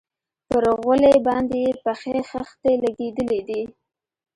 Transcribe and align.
پر 0.47 0.63
غولي 0.79 1.13
باندې 1.27 1.55
يې 1.63 1.71
پخې 1.83 2.15
خښتې 2.29 2.71
لگېدلي 2.83 3.39
دي. 3.47 3.61